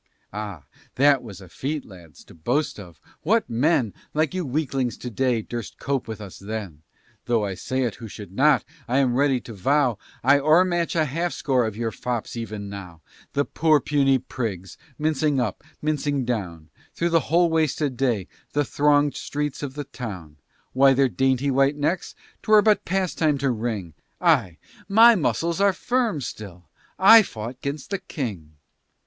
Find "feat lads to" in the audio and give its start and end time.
1.47-2.33